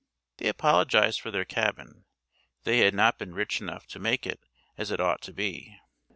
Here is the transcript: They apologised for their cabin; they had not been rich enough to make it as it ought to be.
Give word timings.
They 0.37 0.47
apologised 0.49 1.21
for 1.21 1.29
their 1.29 1.45
cabin; 1.45 2.05
they 2.63 2.79
had 2.79 2.95
not 2.95 3.19
been 3.19 3.35
rich 3.35 3.61
enough 3.61 3.85
to 3.89 3.99
make 3.99 4.25
it 4.25 4.39
as 4.75 4.89
it 4.89 4.99
ought 4.99 5.21
to 5.21 5.31
be. 5.31 5.77